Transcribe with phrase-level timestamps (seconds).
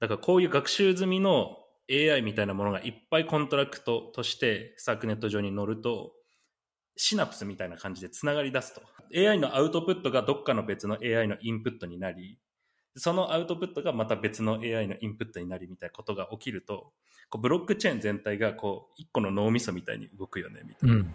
[0.00, 1.58] だからこういう学習済みの
[1.90, 6.12] AI みたいなものがいっぱいコントラクトとしてサークネット上に乗ると、
[6.96, 8.82] シナプスみたいな感じで繋がり出すと。
[9.14, 12.38] AI のアウトプットがどっかの別の AI のインプットになり、
[12.96, 16.92] そのアウトプットがまた別の AI のインプットになりみたいなことが起きると、
[17.28, 20.96] こうブロックチェーン全体がこう一個の脳みそみたいに動くよね、みたいな。
[20.96, 21.14] うん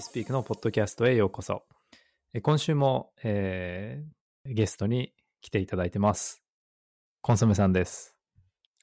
[0.00, 1.64] スピークのポッドキャストへようこそ。
[2.42, 6.42] 今週も、えー、ゲストに来ていただいてます。
[7.20, 8.16] コンソメさんです。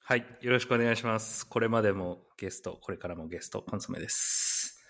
[0.02, 0.26] はい。
[0.42, 1.48] よろしくお願いします。
[1.48, 4.82] これまでもゲスト、これからもゲスト、コンソメです。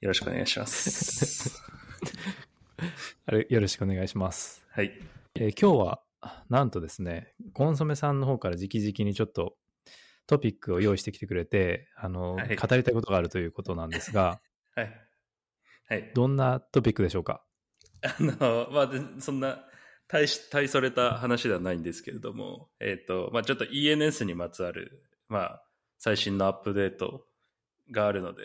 [0.00, 1.60] よろしくお願いします。
[3.26, 4.64] あれよろしくお願いします。
[4.70, 4.92] はい。
[5.34, 6.02] えー、今日は、
[6.48, 9.56] なんとですね、コンソメさんの方から直々にちょっと
[10.28, 14.40] トピックを用意してきてくれて、あの、はい、語りたいことがあるということなんですが、
[14.76, 15.05] はい。
[15.88, 16.12] はい。
[16.14, 17.42] どんなトピックでしょうか？
[18.02, 18.90] あの、まあ、
[19.20, 19.64] そんな、
[20.08, 25.62] 大し、大それた話ではないんですけれども、えっ、ー、と、まあ、ちょっと ENS にまつわる、まあ、
[25.98, 27.26] 最新のアップデート
[27.90, 28.42] があるので、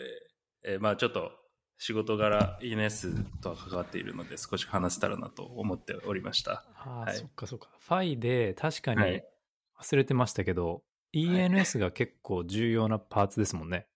[0.64, 1.30] えー、まあ、ちょっと
[1.78, 6.64] 仕事柄 ENS とは関わっているので少し話せたらなと思っておりました。
[6.76, 7.68] ああ、はい、そっかそっか。
[7.80, 9.20] ファイで確かに
[9.80, 10.80] 忘れてましたけど、は
[11.12, 13.88] い、ENS が結構重要なパーツですもんね。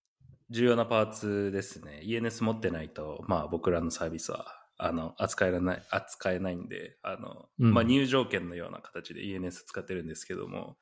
[0.51, 2.03] 重要なパーツですね。
[2.05, 4.47] ENS 持ってないと、まあ僕らのサービスは、
[4.79, 10.77] あの、扱えらない、扱えないんで、あの、うん、まあ入場券のような形で ENS 使ってるんですけども、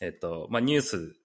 [0.00, 1.16] えっと、まあニュース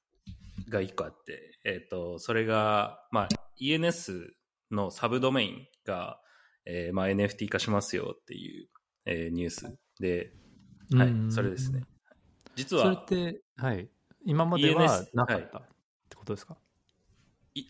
[0.69, 3.27] が一個あって、えっと、それが、まあ
[3.61, 4.29] ENS
[4.71, 6.19] のサブドメインが、
[6.65, 8.69] えー、まあ NFT 化しますよっていう、
[9.05, 10.33] えー、ニュースで、
[10.95, 11.83] はい、それですね。
[12.55, 12.95] 実は、それ
[13.27, 13.89] って、はい、
[14.25, 15.61] 今まではなかった、っ
[16.09, 16.57] てことですか？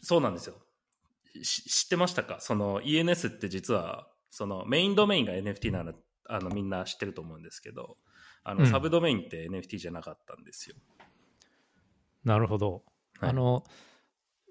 [0.02, 0.56] そうなんですよ。
[1.44, 2.38] 知ってましたか？
[2.40, 5.94] その ENS って実は、そのメインドメインが NFT なら、
[6.30, 7.98] あのみんな知ってると思うんですけど、
[8.44, 10.76] あの、サブドメインって NFT じゃなかったんですよ。
[12.24, 12.84] なるほど。
[13.20, 13.64] はい、あの、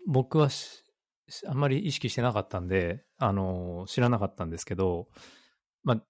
[0.07, 0.49] 僕は
[1.47, 5.09] あんまり意識してなかったんで、あの、知らなかったんですけど、
[5.85, 6.03] まあ、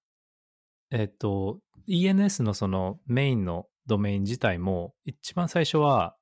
[0.91, 6.15] えっ、と、ENS のそのメインのドメイン自体も、一番最初は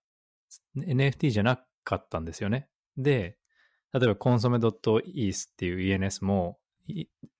[0.75, 2.67] NFT じゃなかったんですよね。
[2.97, 3.37] で、
[3.93, 6.59] 例えばコンソメ .eth っていう ENS も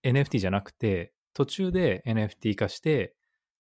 [0.04, 3.16] NFT じゃなくて、途中で NFT 化して、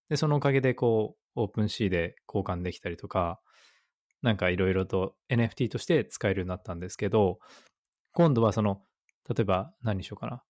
[0.09, 3.39] で、そのおかげでこう、オープン C で交換できたりとか、
[4.21, 7.39] なんかいろいろと NFT として使えるようになったんですけど、
[8.13, 8.81] 今度はその、
[9.29, 10.43] 例えば何にしようかな。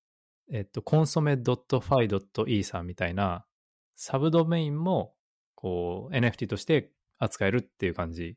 [0.51, 3.45] えっと、コンソメ .phi.eth さんみたいな
[3.95, 5.13] サブドメインも
[5.55, 8.35] こう NFT として扱えるっていう感じ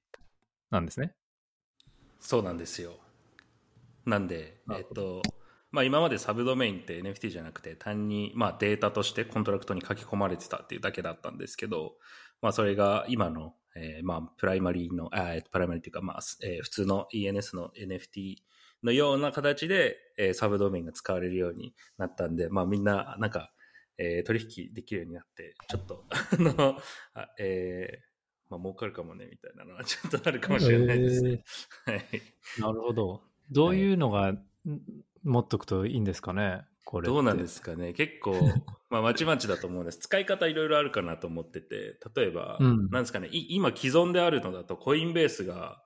[0.71, 1.15] なんですね。
[2.25, 2.93] そうなんですよ。
[4.07, 5.21] なんで、えっと、
[5.71, 11.93] まあ今までサブドメインって NFT じゃなくて単にまあデータとしてコントラクトに書き込まれてたっていうだけだったんですけど、
[12.41, 18.37] まあそれが今の、えー、まあプライマリーの、あプライマリーっていうかまあ、えー、普通の ENS の NFT
[18.83, 23.53] のような形で、えー、サブドメインが使われるようになったんで、まあみんななんか、
[23.99, 26.79] えー、取引できるようになって、ちょっと、あの、
[27.13, 28.14] あえー、
[28.51, 31.45] まあ儲かるかもねみたいなのはちょっとあるかもしれないですね。
[31.87, 32.05] えー、はい。
[32.61, 33.23] なるほど。
[33.51, 34.35] どういうのが
[35.23, 37.09] 持っとくといいんですかね、これ。
[37.09, 37.93] どうなんですかね。
[37.93, 38.35] 結構、
[38.91, 39.99] まあまちまちだと思うんです。
[39.99, 45.83] 使い方いろいろあるかなと思ってて、例えば、うん、なんですかね、今既存であるのだとコインベースが、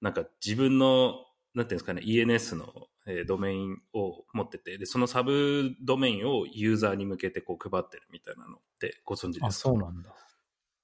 [0.00, 9.46] なんか自分の、なんていうんですかね、ENS のえー、ドメインを持ってて、で、そのサブドメインをユーザーに向けてこう配ってるみたいなのってご存知ですか？
[9.46, 10.14] あ、そうなんだ。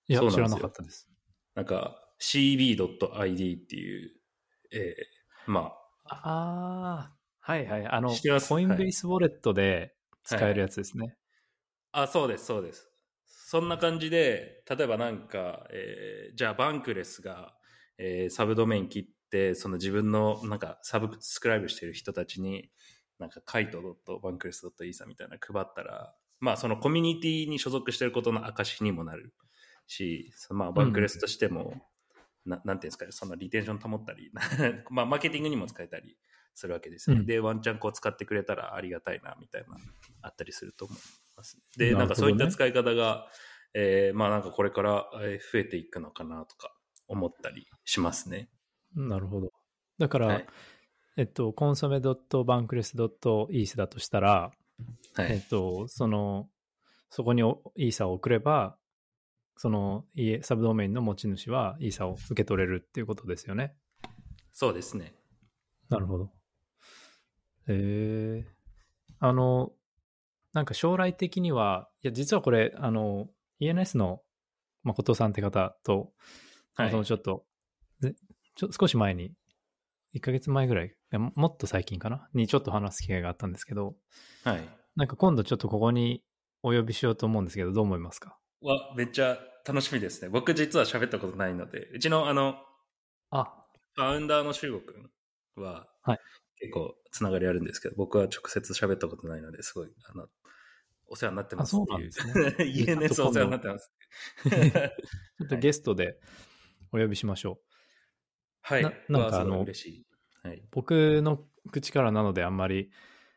[0.08, 1.10] いや、知らなかったです。
[1.54, 4.10] なんか cb.id っていう、
[4.72, 5.72] えー、ま
[6.06, 6.14] あ。
[6.14, 7.86] ああ、はいはい。
[7.86, 9.94] あの、コインベースウォレットで
[10.24, 11.00] 使えるやつですね。
[11.00, 12.88] はいはい、あ、そうです、そうです。
[13.26, 17.54] そんな感じで、例えばなんか、えー、じゃあバンクレスが、
[17.98, 22.70] えー、サブドメイン切って、その自分のなんかサブスクライブしてる人たちに、
[23.18, 29.34] なんかカイト .bancrest.isa みたいな配ったら、まあそのコミュニティに所属してることの証にもなる
[29.86, 31.74] し、まあ、バンクレスとしても、
[32.46, 34.30] うん、ななんていうんですかね、そのリテンション保ったり、
[34.90, 36.16] まあ、マーケティングにも使えたり
[36.54, 37.20] するわけですよね。
[37.20, 39.76] うん、で、ワンチャンこう使ってくれたらありがたいな、みたいな、
[40.22, 40.98] あったりすると思い
[41.36, 41.62] ます、ね。
[41.76, 43.28] で、な、ね,、んかそういった使い方が、
[43.74, 46.72] えー、まあなんかこれから増えていくのかなとか
[47.08, 48.48] 思ったりしますね。
[48.94, 49.50] なるほど。
[49.98, 50.46] だから、はい、
[51.16, 54.52] えっと、コンソメ .bancrest.eth だとしたら、
[55.14, 56.48] はい、えっと、その、
[57.10, 57.42] そこに
[57.76, 58.76] イーサを送れば、
[59.56, 63.74] その家、サブドメインの持ち主はイーサを受け取れるっていうことですよね。
[64.52, 65.14] そうですね。
[65.88, 66.30] なるほど。
[67.68, 68.44] え
[69.20, 69.72] あの、
[70.52, 73.28] なんか将来的には、いや、実はこれ、あの、
[73.60, 74.20] ENS の
[74.82, 76.12] 誠さんって方と、
[76.74, 77.44] はいそのちょっと、
[78.00, 78.14] ぜ
[78.56, 79.32] ちょ少し前に、
[80.14, 82.28] 1ヶ月前ぐらい、いやももっと最近かな？
[82.34, 83.94] にちょっと話す機会があったんですけど、
[84.44, 84.68] はい。
[84.96, 86.22] なんか今度ちょっとここに
[86.62, 88.36] お呼びしようと思うんですけど、どう思いますか？
[88.64, 90.28] わ、めっちゃ楽しみですね。
[90.28, 92.56] 僕実は喋ったことないので、うちのあの、
[93.30, 93.64] あ、
[93.94, 94.92] ファウンダーの修吾く
[95.60, 96.18] んは、はい
[96.56, 100.26] 結構つながりあるんですけど、僕は直接喋ったことないので、すごい、あの、
[101.08, 102.08] お世話になってますっていう。
[102.08, 102.64] あそうなんですね
[103.04, 103.92] ENS お世話になってます。
[104.44, 106.18] ちょっと ゲストで
[106.92, 107.64] お呼びしましょう。
[108.62, 108.82] はい。
[108.82, 110.06] ななんかあの嬉しい。
[110.42, 110.62] はい。
[110.70, 112.90] 僕の口からなのであんまり、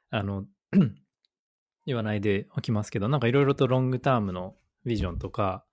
[0.09, 0.45] あの、
[1.85, 4.55] 言わないでおきますけど、なんかいろいろとロングタームの
[4.87, 5.65] ビジョンとか、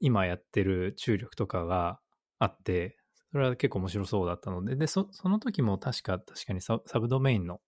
[0.00, 2.00] 今やってる注力とかが
[2.38, 2.98] あって、
[3.30, 7.60] それは結構面白そうだったので、で、そその時も確か、確かにササブドメインの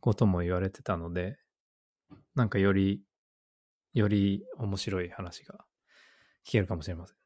[0.00, 1.38] ことも言われてたので、
[2.34, 3.02] なんかより、
[3.94, 5.64] より面白い話が
[6.46, 7.16] 聞けるかもしれません。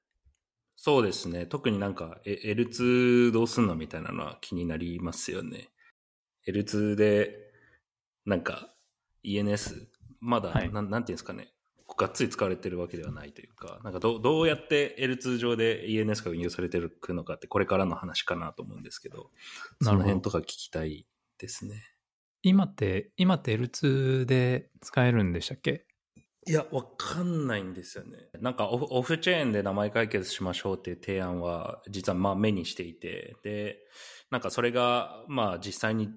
[0.76, 1.44] そうですね。
[1.46, 5.68] 特になんか、え L2 どうすんのみたいなのは気になりますよね。
[6.46, 7.52] L2 で、
[8.24, 8.74] なんか、
[9.24, 9.88] ENS、
[10.20, 11.52] まだ、はいなん、なんていうんですかね。
[11.96, 19.30] がっつり使われてるわけではないというか、なんかどうどうやって L2 上で ENS が運用されてるのかってこれからの話かなと思うんですけど、
[19.82, 21.06] その辺とか聞きたい
[21.38, 21.82] ですね。
[22.42, 25.86] 今って、今って L2 で使えるんでしたっけ？
[26.46, 28.16] いや、わかんないんですよね。
[28.40, 33.76] なんかオフ、オフチェーンで名前解決しましょうっていう提案は、実はまあ目にしていて、で、
[34.30, 36.08] なんかそれが、まあ実際に、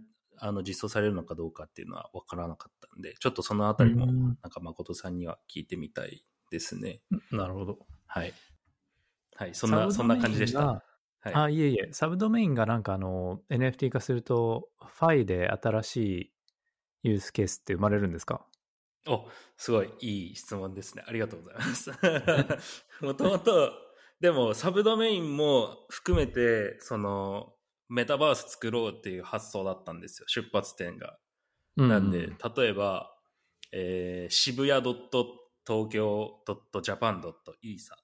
[0.45, 7.01] あの、実装されるのかどうかっていうのはわからなかったんで、ちょっとそのあたりも、うんなんか誠さんには聞いてみたいですね。
[7.31, 7.79] なるほど。
[8.07, 8.33] はい。
[9.35, 10.65] はい、そんな、そんな感じでした。
[10.65, 10.83] は
[11.25, 11.33] い。
[11.33, 16.33] あ、いえいえ、サブドメインがなんかあの、NFT 化すると、ファイで新しい
[17.03, 18.45] ユースケースって生まれるんですか？
[19.07, 19.25] お、
[19.57, 21.03] すごいいい質問ですね。
[21.07, 21.91] ありがとうございます。
[23.01, 23.71] もともと、
[24.19, 27.55] でもサブドメインも含めて、その、
[27.89, 30.27] メタバース作ろうっていう発想だったんですよ。
[30.27, 31.17] 出発点が。
[31.75, 33.15] なんで、例えば、
[33.71, 34.83] えー渋谷
[35.65, 37.95] .tokyo.japan.esa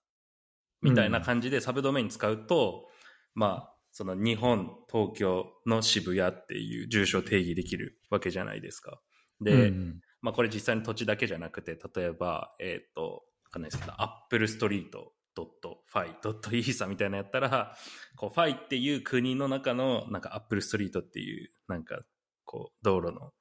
[0.82, 2.88] みたいな感じでサブドメイン使うと、
[3.36, 9.02] まあ、その日本、東京の渋谷っていう住所を定義できるわけじゃないですか。
[9.42, 17.76] で、うんまあこれ実際に土地だけじゃなくて、例えば、えっ、と、わかんないですけど、アップルストリート .fi.isa みたいなのやったら、
[18.16, 22.02] こう、ファイっていう国の中の、なんかアップルストリートっていう、なんか、
[22.46, 23.32] こう、道路の、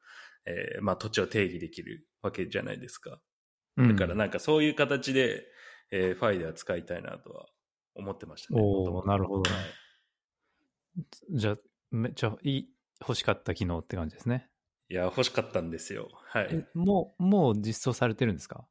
[0.44, 3.20] えーまあ土地を定義できるわけじゃないですか。
[3.76, 5.44] うんだからなんかそういう形で、
[5.90, 7.46] えーファイでは使いたいなとは
[7.94, 8.60] 思ってましたね。
[8.62, 9.60] おなるほどはい
[11.30, 11.56] じゃあ、
[11.90, 12.68] めっちゃいい、
[13.00, 14.48] 欲しかった機能って感じですね。
[14.88, 16.08] いや、欲しかったんですよ。
[16.28, 16.48] はい。
[16.50, 18.66] えもう、もう実装されてるんですか？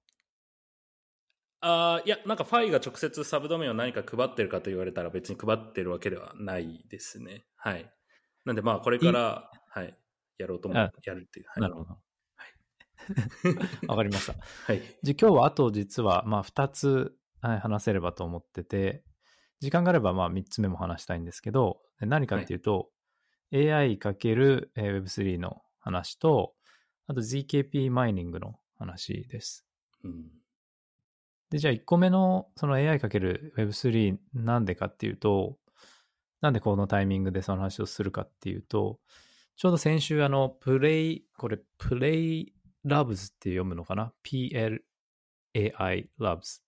[1.62, 7.46] あーいや、なんかファイが直接サブドメインを何か配ってるかと言われたら別に配ってるわけではないですね。
[7.56, 7.92] はい。
[8.46, 9.98] なんでまあこれから、はい、
[10.38, 11.46] やろうと思あう、やるっていう。
[11.48, 11.98] はい、なるほど。
[13.88, 14.34] わかりました。
[14.66, 14.82] はい。
[15.02, 19.04] じゃあ今日はあと実は、まあ2つ、はい話せればと思ってて、
[19.60, 22.92] 時間があればまあ3つ目も話したいんですけど、で何かっていうと、
[23.54, 26.56] AI×Web3 の話と、
[27.08, 29.66] あと ZKP マイニングの話です。
[30.04, 30.32] うん。
[31.50, 35.58] で、じゃあ1個目のその AI×Web3 なんでかっていうと、
[36.42, 39.00] なんでこのタイミングでその話をするかっていうと、
[39.56, 44.80] ちょうど先週あの、プレイ、これ、 Play Labs って読むのかな ?PLAI
[45.56, 46.64] Labs っ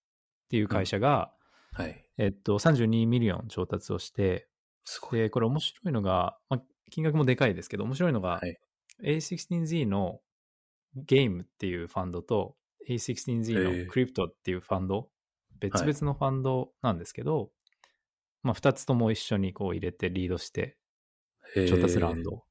[0.48, 1.32] ていう会社が、
[1.72, 2.04] はい。
[2.18, 4.48] えっと、32 million 調達をして、
[4.84, 5.20] すごい。
[5.20, 8.58] で、これ面白いのが、まあ、金額もでかいですけど、面白いのが、はい
[9.02, 10.20] A16Z の
[10.94, 12.59] ゲームっていうファンドと、へ
[12.94, 15.08] A16Z えの crypto っていうファンド、
[15.58, 17.50] 別々のファンドなんですけど、
[18.42, 20.76] まあ、2つとも一緒にこう入れてリードして、
[21.68, 22.44] 調達ラウンド。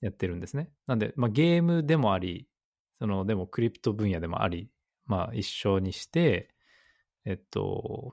[0.00, 0.70] やってるんですね。
[0.86, 2.46] なんで、まあ、ゲームでもあり、
[2.98, 4.70] その、でもクリプト分野でもあり、
[5.06, 6.50] まあ、一緒にして、
[7.24, 8.12] えっと、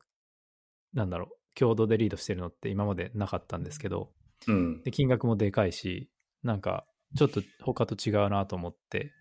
[0.93, 4.13] なんだろう、共同でリードしてるのって今までなかったんですけど、
[4.47, 4.81] うん。
[4.83, 6.09] で、金額もでかいし、
[6.43, 9.11] なんか、ちょっと他と違うなと思って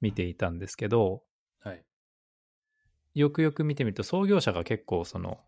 [0.00, 1.22] 見ていたんですけど、
[1.60, 1.84] はい。
[3.14, 5.40] よくよく見てみると、創業者が結構その、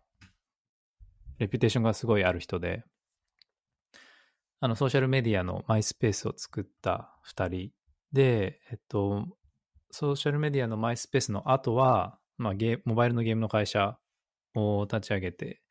[1.39, 2.83] レピュテーションがすごいある人で、
[4.59, 7.71] あの、ソーシャルメディアのマイスペースを作った2人
[8.11, 9.25] で、えっと、
[9.89, 13.97] ソーシャルメディアのマイスペースの後は、まあ、ゲモバイルのゲームの会社
[14.55, 15.61] を立ち上げて、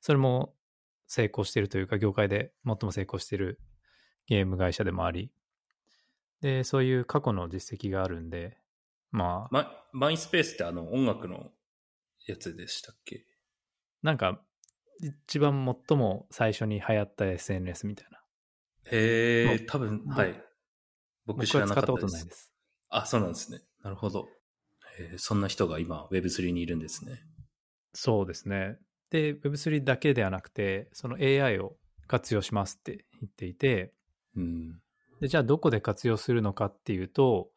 [0.00, 0.54] それも
[1.06, 3.60] 成功しているというか、業界で最も成功している
[4.26, 5.32] ゲーム会社でもあり、
[6.40, 8.59] で、そういう過去の実績があるんで、
[9.10, 11.50] まあ、ママイスペースってあの音楽の
[12.26, 13.24] やつでしたっけ？
[14.02, 14.40] なんか、
[15.00, 18.18] 一番最も最初に流行った SNS みたいな。
[18.18, 18.24] も
[18.92, 20.42] へえ、多分、ぼはい。
[21.26, 22.24] 僕僕知らは使ったことなかったです。
[22.24, 22.52] ないです。
[22.88, 23.60] あ、そうなんですね。
[23.82, 24.28] なるほど。
[25.16, 27.22] そんな人が今 Web3 にいるんですね。
[27.94, 28.78] そうですね。
[29.10, 31.76] で、Web3 だけではなくて、その AI を
[32.06, 33.92] 活用しますって言っていて、
[34.36, 34.80] うん。
[35.20, 37.50] でじゃあどこで活用するのかっていうと、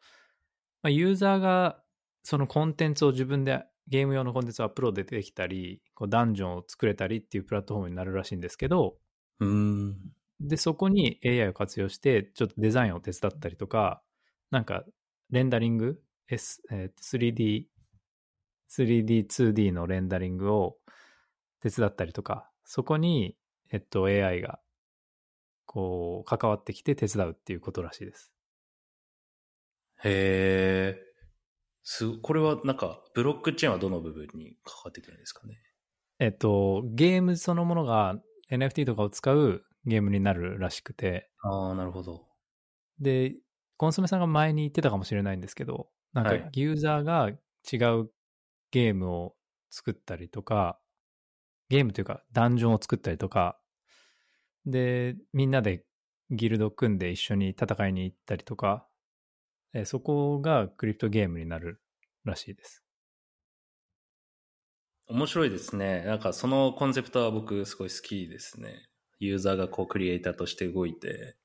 [0.84, 1.82] まあ、ユーザーが
[2.22, 8.98] そのコンテンツを自分でゲーム用のコンテンツをアップロードできたり、こうダンジョンを作れたりっていうプラットフォームになるらしいんですけど、
[9.40, 9.96] うーん。
[10.40, 14.02] で、そこに AI を活用して、ちょっとデザインを手伝ったりとか、
[14.50, 14.84] なんか、
[15.30, 17.66] レンダリング、S えーと 3D、
[18.68, 20.78] 3D、2D のレンダリングを
[21.60, 23.36] 手伝ったりとか、そこに、
[23.72, 24.60] えっと、AI が、
[25.66, 28.33] こう、関わってきて手伝うっていうことらしいです。
[30.04, 31.00] へえ。
[31.82, 35.58] す、これはなんか、ブロックチェーンはどの部分に関わってくるんですかね？
[36.18, 38.16] えっと、ゲームそのものが
[38.50, 42.26] NFT とかを使うゲームになるらしくて、ああ、なるほど。
[43.00, 43.34] で、
[43.76, 48.10] コンソメさんが前に言ってたかもしれないんですけど、なんかはいユーザーが違う
[48.70, 49.34] ゲームを
[49.70, 50.78] 作ったりとか、
[51.68, 53.58] ゲームというかダンジョンを作ったりとか、
[54.64, 55.84] で、みんなで
[56.30, 58.86] ギルド組んで一緒に戦いに行ったりとか、
[59.74, 61.82] えそこがクリプトゲームになる
[62.24, 62.84] らしいです。
[65.06, 66.02] 面白いですね。
[66.04, 68.88] なんかそのコンセプトは僕すごい好きですね。
[69.18, 71.36] ユーザーがこうクリエイターとして動いて、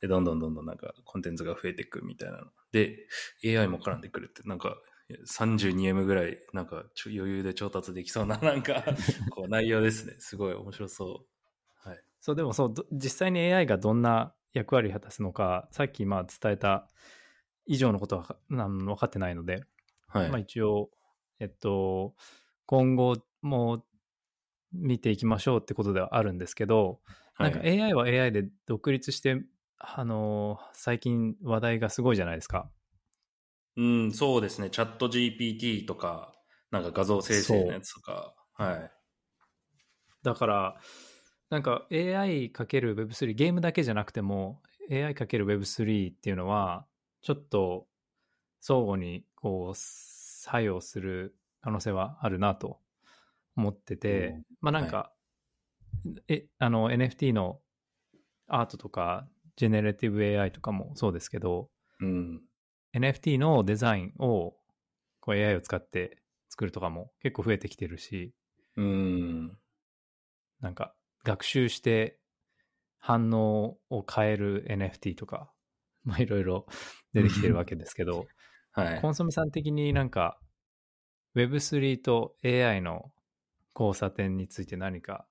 [0.00, 2.44] で、どんどんどんどんなんかコンテンツが増えていくみたいなの。
[2.72, 3.06] で、
[3.44, 4.76] AI も絡んでくるって、なんか
[5.26, 8.84] 32M ぐらいなんか余裕で調達できそうな なんか
[9.30, 10.14] こう内容ですね。
[10.18, 11.26] すごい面白そ
[11.84, 11.88] う。
[11.88, 12.02] はい。
[12.20, 16.88] そう、でもそう、ど実際に AI がどんな役割を果たすのか、さっきまあ伝えた
[17.66, 19.64] 以上のことはなん分かってないので、
[20.08, 20.28] はい。
[20.30, 20.90] まあ一応、
[21.40, 22.14] えっと、
[22.66, 23.84] 今後も
[24.72, 27.00] 見ていきましょうってことではあるんですけど、
[27.38, 29.42] なんかはい AI は AI で独立して、
[29.78, 32.70] あの、最近話題がすごいじゃないですか。
[33.76, 34.70] うん、そうですね。
[34.70, 36.32] チャット GPT とか、
[36.70, 38.90] なんか画像生成のやつとか、はい。
[40.22, 40.76] だから、
[41.50, 46.86] なんか AI×Web3、ゲームだけじゃなくても AI×Web3 っていうのは、
[47.24, 47.86] ちょっと
[48.60, 52.78] 相互にこう作用する可能性はあるなと
[53.56, 55.10] 思ってて、うんまあなんか、
[56.28, 57.60] え、あの NFT の
[58.46, 59.26] アートとか、
[59.56, 62.42] ジェネレティブ AI とかもそうですけど、うん。
[62.94, 64.54] NFT のデザインを
[65.20, 68.34] こう AI を使って作るとかも結構増えてきてるし、
[68.76, 69.56] うん。
[70.60, 72.18] なんか学習して
[72.98, 75.50] 反応を変える NFT とか、
[76.06, 76.66] まあいろいろ
[77.12, 78.26] 出てきてるわけですけど、
[78.72, 79.08] はいコ。
[79.08, 80.38] ンソメさん的になんか
[81.34, 83.12] Web3 と AI の
[83.74, 85.26] 交差点について何か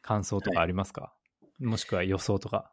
[0.00, 1.14] 感想とかありますか、
[1.58, 2.72] もしくは予想とか。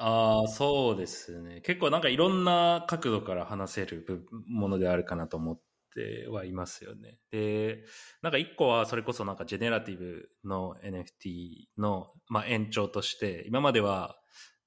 [0.00, 1.60] ああ、そうですね。
[1.62, 5.60] 結構なんかいろんな角度から話せる部ものであるかなと思っ
[5.94, 7.18] てはいますよね。
[7.32, 7.84] で、
[8.22, 14.16] なんか一個はそれこそなんかジェネラティブの NFT の、まあ、延長として、今までは、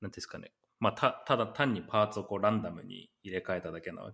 [0.01, 4.11] なんですかね、まあ、たただ単にパーツをこうランダムに入れ替えただけの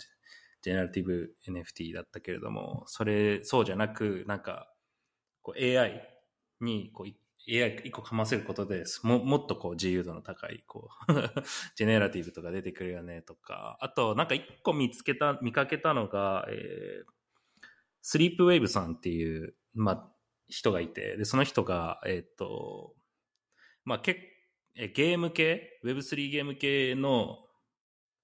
[0.61, 4.71] ジェネラティブ NFT だったけれども、それ、そうじゃなく、なんか、
[5.41, 6.05] こう AI
[6.59, 7.07] にこう
[7.49, 11.13] AI 一個かませることでももっとこう自由度の高いこう
[11.77, 17.11] ジェネラティブとか出てくるよねとかあとなんか一個見つけた見かけたのが、えー、
[18.01, 20.13] スリープウェーブさんっていう、まあ、
[20.49, 22.93] 人がいてでその人がえっ、と
[23.85, 24.36] まあけ
[24.77, 27.39] えゲーム系？Web3 ゲーム系の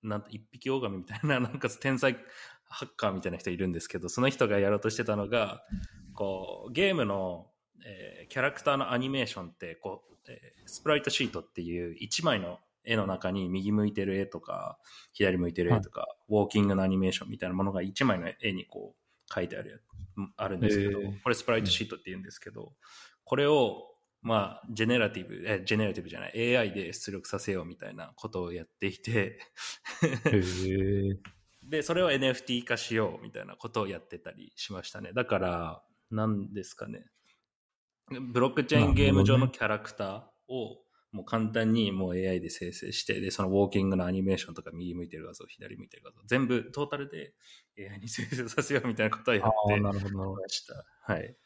[0.03, 2.17] なんと一匹狼みたいな なんか天才
[2.65, 5.65] ハッカーみたいな人いるんですけどその人がやろうとしてたのが
[6.13, 7.51] こうゲームの
[7.85, 14.79] えーキャラクターのアニメーションってこう、えースプライトシートっていう1枚の絵の中に右向いてる絵とか
[15.13, 19.81] 左向いてる絵とか、ウォーキングのアニメーションみたいなものが1枚の絵にこう書いてある
[20.17, 21.21] やあるんですけど、へー。
[21.21, 22.73] これスプライトシートって言うんですけど、
[23.23, 23.92] これを
[24.23, 29.39] まあジェネラティブえジェネラティブじゃない AI で出力させようみたいなことをやっていて。
[31.63, 35.13] で、それを NFT 化しようみたいなことをやってたりしましたね。
[35.13, 37.05] だから、なんですかね。
[38.31, 47.33] ブロックチェーンゲーム上のキャラクターをもう簡単にもう AI で生成して、で、そのウォーキングのアニメーションとか右向いてる画像、左向いてる画像、全部トータルで
[47.77, 50.85] AI に生成させようみたいなことをやあっあ、てなるほど、なるほました。
[51.01, 51.37] はい。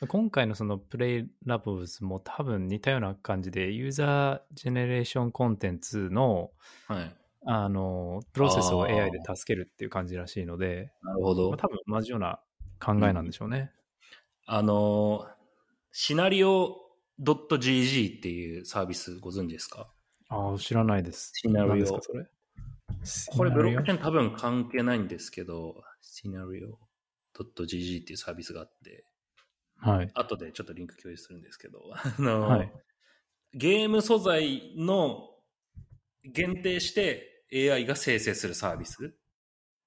[0.00, 0.06] ど。
[0.06, 6.50] 今回のそのプレイラボズも多分似たような感じで、ユーザージェネレーションコンテンツの、
[6.88, 7.16] はい。
[7.48, 11.48] あの、プロセスを AI で助けるっていう感じらしいので、なるほど。
[11.50, 12.40] まあ、多分同じような
[12.80, 13.70] 考えなんでしょうね。
[14.46, 15.28] あの、
[15.92, 16.76] シナリオ
[17.20, 19.88] .gg っていうサービスご存知ですか？
[20.28, 21.30] ああ、知らないです。
[21.34, 22.26] シナリオ何ですか、それ？
[23.36, 23.98] これブロックチェン。
[23.98, 26.78] ーン多分関係ないんですけど、シナリオ
[27.38, 29.04] .gg っていうサービスがあって、
[29.78, 30.10] はい。
[30.14, 32.72] 後でちょっとリンク共有するんですけど、 あの、はい
[33.56, 35.30] ゲーム素材の
[36.24, 39.14] 限定して AI が生成するサービス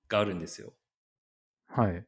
[0.07, 0.73] があるんですよ。
[1.67, 2.05] はい。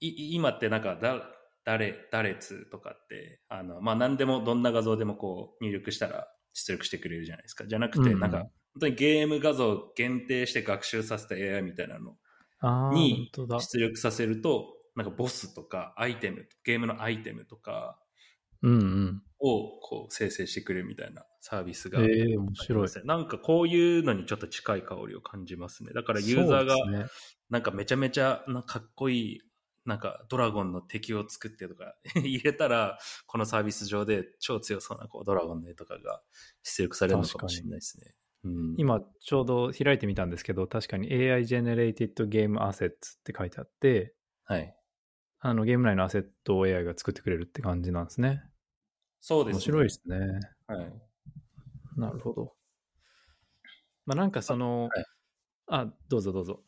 [0.00, 1.22] い今ってなんかだ、
[1.64, 7.66] 誰、誰つとかって、あの、まあ、何でも、どんな画像でもこう入力したら出力してくれるじゃないですか。
[7.66, 12.16] じゃなくて、うんうんなんか、本当にゲーム画像を限定して学習させた AI みたいなの
[12.92, 13.30] に。
[13.60, 17.98] 出力させると、なんかボスとかアイテム、ゲームのアイテムとか
[18.62, 19.22] うんうん。
[19.40, 22.00] をこう生成してくれるみたいなサービスが。
[22.00, 22.88] ええ面白い。
[23.04, 25.92] なんかこういうのにちょっと近い香りを感じますね。
[25.94, 26.76] だからユーザーが。
[27.50, 29.40] なんかめちゃめちゃなかっこいい、
[29.86, 36.20] なんかドラゴンの敵を作ってとか 入れたら、このサービス上で超強そうなこうドラゴンの絵とかが
[36.64, 38.14] 出力されるのかもしれないですね。
[38.44, 44.14] うん、今ちょうど開いてみたんですけど、確かに AI Generated Game Assets って書いてあって、
[44.44, 44.77] はい。
[45.40, 48.42] あのゲーム内のアセットを AI が作ってくれるって感じなんですね。
[49.20, 50.16] そうです、面白いですね。
[50.66, 50.92] はい。
[51.96, 52.54] なるほど。
[54.06, 55.04] まあなんかその、はい
[55.70, 56.62] あ、どうぞどうぞ。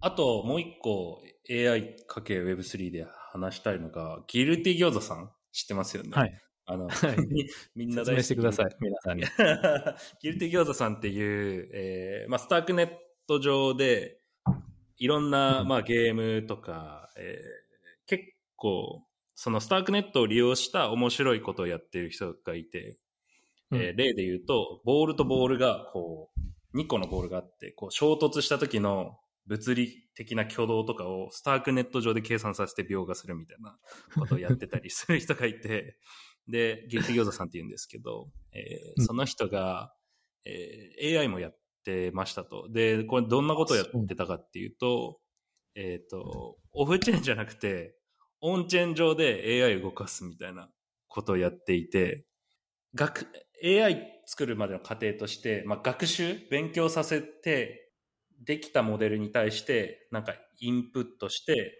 [0.00, 6.10] あともう一個 AI×Web3 で話したいのが、ギルティ餃子さん知ってますよね？
[6.12, 6.40] はい。
[6.66, 9.24] あの、はいみ みんな説明してくださいい。、皆さんに。
[10.20, 12.90] ギルティ餃子さんっていう、えーまあ、スタークネッ
[13.26, 14.20] ト上で、
[14.96, 17.69] いろんな、うんまあ、ゲームとか、えー結
[18.60, 19.02] 構、
[19.34, 22.98] そのスタークネットを利用した面白いことをやっている人がいて、
[23.72, 26.30] えー例で言うと、ボールとボールが、こ
[26.74, 33.78] う、2個のボールがあって、こう、衝突した時の物理的な挙動とかをスタークネット上で計算させて描画するみたいな
[34.16, 35.98] ことをやってたりする人がいて、
[36.46, 39.94] で、ギルティ餃子さんって言うんですけど、えーうんその人が、
[40.44, 42.68] えー AI もやってましたと。
[42.70, 45.20] で、これどんなことをやってたかっていうと、
[45.74, 47.96] えっ、と、オフチェーンじゃなくて、
[48.40, 50.68] オンチェーン上で AI を動かすみたいな
[51.08, 52.26] ことをやっていて、
[52.94, 53.26] 学、
[53.64, 57.90] AI 作るまでの過程として、まあ、学習、勉強させて、
[58.42, 61.78] できたモデルに対して、なんかインプットして、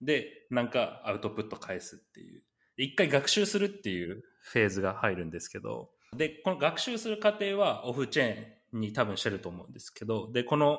[0.00, 2.42] で、なんかアウトプット返すっていう。
[2.76, 10.78] で一回学習するっていうフェーズが入るんですけど、で、この学習する過程はオフチェーンに多分してると思うんですけど、で、この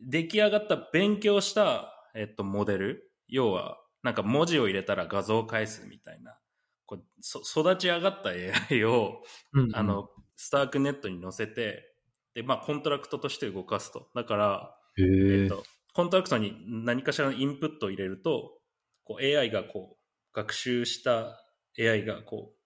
[0.00, 6.38] 出来上がった勉強した、えっと、モデル、要は、なんか文字を入れたら画像を返すみたいな、
[6.86, 8.30] こうそ育ち上がった
[8.72, 9.22] AI を、
[9.54, 9.76] うんうん。
[9.76, 11.94] あ、の、 Starknet に載せて、
[12.34, 14.08] で、まあ、コントラクトとして動かすと。
[14.14, 15.64] だから、へええっと、
[15.94, 18.58] コントラクトに何かしらのインプットを入れると、
[19.04, 21.42] こう AI がこう、学習した
[21.78, 22.56] AI がこう、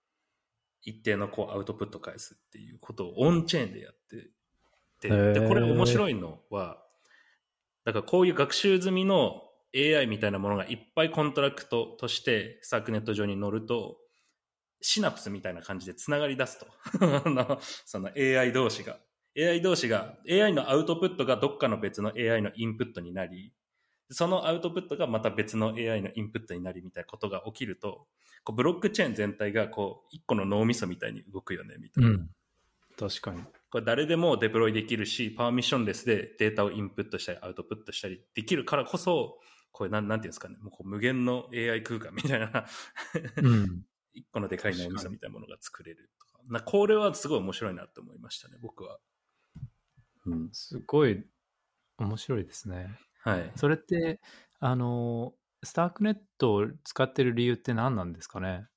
[0.82, 3.94] 一定のこうアウトプット返すっていうことをオンチェーンでやっ
[5.00, 6.82] てて、で、これ面白いのは、
[7.84, 9.42] だからこういう学習済みの
[9.74, 13.98] AI みたいなものがいっぱいコントラクトとして Starknet 上に乗ると、
[14.80, 16.66] シナプスみたいな感じでつながり出すと。
[17.84, 18.98] その AI 同士が。
[19.36, 23.52] AI 同士が、AI のアウトプットがどっかの別の AI のインプットになり、
[24.10, 28.06] そのアウトプットがまた別の AI のインプットになりみたいなことが起きると、
[28.42, 32.10] こうブロックチェーン全体がこう一個の脳みそみたいに動くよね、みたいな。
[32.10, 32.30] うん。
[32.98, 33.42] 確かに。
[33.70, 39.38] これ誰でもデプロイできるし、パーミッションレスでデータをインプットしたりアウトプットしたりできるからこそ、
[39.72, 42.66] これなんなんていうんですかね、もうこう無限の AI 空間みたいな、
[43.40, 43.84] うん。
[44.12, 46.40] 一個のでかい脳みそみたいなものが作れるとか。
[46.48, 48.98] なこれはすごい面白いなって思いましたね、僕は。
[50.26, 50.48] うん。
[50.52, 51.24] すごい
[51.98, 52.98] 面白いですね。
[53.22, 53.52] はい。
[53.56, 54.20] それって、
[54.60, 58.68] あの、スタークネットを使ってる理由って何なんですかね？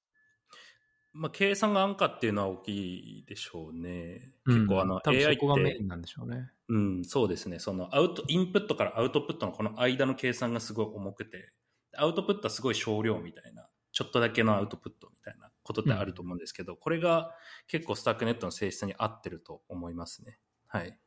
[1.14, 4.34] まあ、計算が安価っていうのは大きいでしょうね。
[4.46, 6.52] 結構あの、AI ってそこがメイン、なんでしょうね。
[6.72, 7.60] うん、そうですね。
[7.60, 11.52] そのアウト、インプットからアウトプットのこの間の計算がすごい重くて、
[11.98, 17.36] アウトプットはすごい少量みたいな、ちょっとだけのアウトプットみたいなことってあると思うんですけど、これが
[17.68, 20.40] 結構スタックネットの性質に合ってると思いますね。
[20.68, 20.98] はい。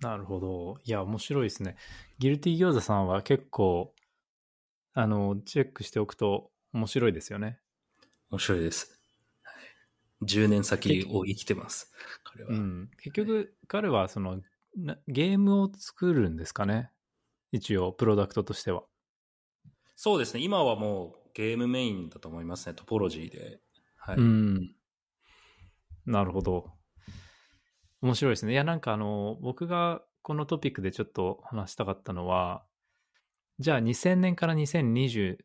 [0.00, 0.78] なるほど。
[0.84, 1.74] いや、面白いですね。
[2.20, 3.92] ギルティ餃子さんは結構、
[4.92, 7.58] あの、チェックしておくと面白いですよね。
[8.30, 8.96] 面白いです。
[9.42, 9.50] は
[10.22, 11.90] い、10年先を生きてます。
[12.22, 12.50] 彼は。
[12.50, 12.90] うん。
[12.98, 14.42] 結局、彼はその、な
[15.08, 16.90] ゲームを作るんですかね？
[17.52, 18.84] 一応、プロダクトとしては。
[19.96, 20.42] そうですね。
[20.42, 22.74] 今はもうゲームメインだと思いますね。
[22.74, 23.60] トポロジーで。
[23.96, 24.16] はい。
[24.16, 24.74] うん。
[26.06, 26.72] なるほど。
[28.02, 28.52] 面白いですね。
[28.52, 32.64] いや、なんかあの、僕がこのトピックでちょっと話したかったのは、
[33.60, 35.38] じゃあ2000年から2020、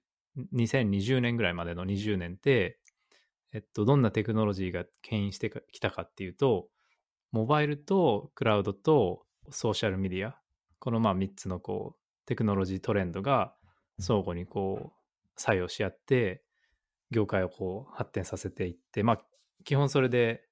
[0.54, 2.80] 2020年ぐらいまでの20年って、
[3.54, 6.70] えっと、どんなテクノロジーが牽引してきたかっていうと、
[7.32, 10.40] モバイルとクラウドとソーシャルメディア、
[10.80, 13.54] このまあ3つのこう、テクノロジートレンドが
[14.00, 16.44] 相互にこう、作用し合って、
[17.12, 19.22] 業界をこう発展させていって、まあ、
[19.64, 20.44] 基本それで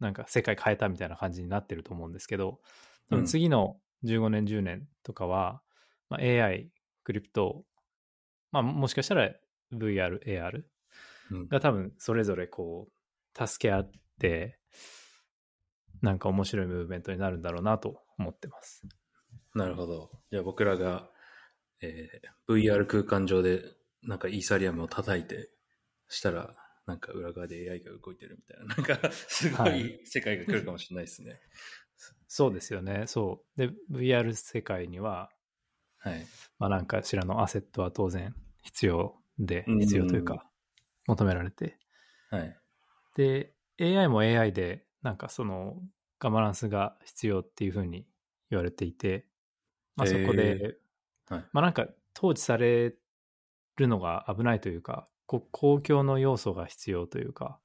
[0.00, 2.60] なんか世界変えたみたいな感じになってると思うんですけど、
[3.10, 5.62] うん、次の15年、10年とかは、
[6.10, 6.70] まあ、AI、
[7.04, 7.64] クリプト、
[8.52, 9.30] まあ、もしかしたら
[9.72, 10.62] VR、AR
[11.48, 14.58] が多分それぞれこう、助け合って、
[16.04, 18.86] なんか面白いムーブメントになるんだろうなと思ってます。
[19.54, 20.10] なるほど。
[20.30, 21.08] じゃあ僕らが、
[21.80, 23.62] えー、VR 空間上で
[24.02, 25.48] なんかイーサリアムを叩いて
[26.08, 26.54] したら、
[26.86, 31.30] なんか裏側で AI が動いてるみたいな、なんかすごい世界が来るかもしれないですね。
[31.30, 31.40] はい、
[32.28, 33.04] そうですよね。
[33.06, 33.58] そう。
[33.58, 35.30] で、VR 世界には、
[35.96, 36.26] はい。
[36.58, 40.46] まあなんかしらのアセットは当然必要で、必要というか、
[41.06, 41.78] 求められて。
[42.28, 42.54] はい。
[43.16, 45.80] で、AI も AI で、なんかその
[46.24, 48.06] ガバナンスが必要っていうふうに
[48.50, 49.26] 言われていて、
[49.94, 50.78] まあそこで、
[51.28, 52.94] はい、まあなんか統治され
[53.76, 57.58] るのが危ないというか、公共の要素が必要というか、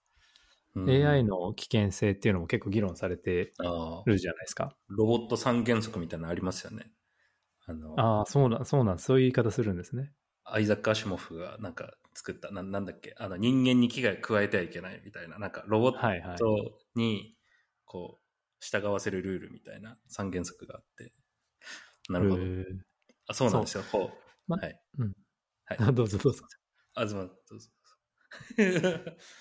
[0.75, 3.53] うん、AI の危険性っていうのも結構議論されて
[4.05, 4.75] るじゃないですか。
[4.89, 6.91] ロボット三原則みたいなのありますよね。
[7.65, 10.11] あのあそうな、そうなん、そういう言い方するんですね。
[10.43, 17.37] アイザック・アシモフがなんか作った、ななんだっけ、あの人間に危害加えてはいけないみたいな、なんかロボットに
[17.85, 18.28] こう
[18.59, 21.13] 従わせるルールみたいな三原則があって。
[22.09, 22.43] なるほど。
[23.27, 23.83] あそうなんですよ。
[23.91, 24.29] こう。
[24.47, 24.81] ま、はい。
[24.97, 25.13] うん。
[25.65, 25.77] はい。
[25.93, 26.43] どうぞどうぞ。
[26.95, 27.69] あずま、どうぞ。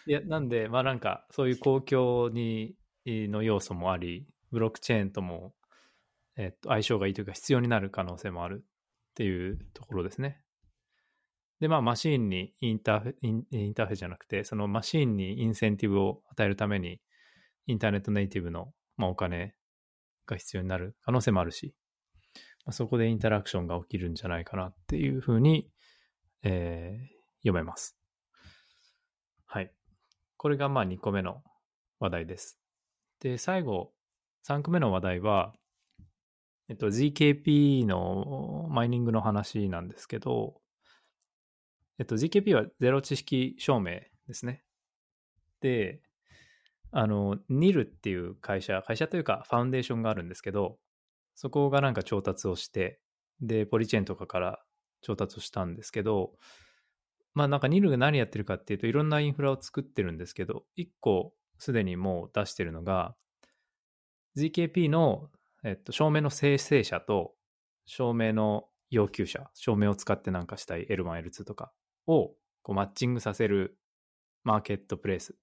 [0.07, 2.77] いや、なんで、まあなんか、そういう公共に
[3.07, 5.55] の要素もあり、ブロックチェーンとも、
[6.37, 8.67] えっと、相性がいいというか、必要になる可能性もあるっ
[9.15, 10.43] ていうところですね。
[11.61, 17.01] で、まあ、マシーンにインターフェ、インインターフェじゃなくて、そのマシーンにインセンティブを与えるために、
[17.67, 19.55] インターネットネイティブの、まあ、お金
[20.27, 21.75] が必要になる可能性もあるし、
[22.67, 25.71] まあ、そこでインタラクションが起きるんじゃないかなっていうふうに、
[26.43, 27.07] えー、
[27.39, 27.97] 読めます。
[29.47, 29.73] はい。
[30.37, 31.43] これがまあ2個目の
[31.99, 32.59] 話題です。
[33.21, 33.93] で、最後、
[34.47, 35.55] 3個目の話題は、
[36.69, 40.61] えっと、ZKP のマイニングの話なんですけど、
[41.99, 44.63] えっと、ZKP はゼロ知識証明ですね。
[45.61, 46.03] で、
[46.91, 50.79] あの、NIL っていう会社、会社というかファウンデーションがあるんですけど、
[51.35, 53.01] そこがなんか調達をして、
[53.41, 54.59] で、ポリチェーンとかから
[55.03, 56.33] 調達をしたんですけど、
[57.35, 63.15] まあなんかニルが何やってるかっていうといろんなインフラを作ってるんですけど、一個すでにもう出してるのが、
[64.37, 65.29] ZKP の、
[65.65, 67.35] えっと、証明の生成者と
[67.87, 71.73] 証明の要求者、証明を使ってなんかしたい L1、L2 とか
[72.07, 73.79] をこうマッチングさせる
[74.45, 75.37] マーケットプレイスっ